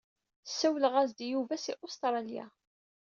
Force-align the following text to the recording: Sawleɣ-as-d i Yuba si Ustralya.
Sawleɣ-as-d 0.47 1.19
i 1.25 1.27
Yuba 1.31 1.55
si 1.63 1.73
Ustralya. 1.85 2.45